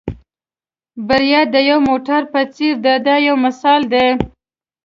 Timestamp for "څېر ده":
2.53-2.93